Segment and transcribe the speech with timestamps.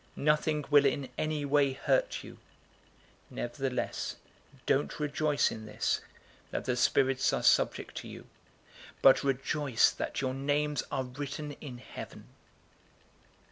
[0.15, 2.33] Nothing will in any way hurt you.
[2.33, 2.37] 010:020
[3.29, 4.15] Nevertheless,
[4.65, 6.01] don't rejoice in this,
[6.49, 8.25] that the spirits are subject to you,
[9.03, 12.25] but rejoice that your names are written in heaven."